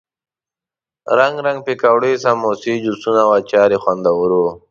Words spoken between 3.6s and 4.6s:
یې خوندور وو.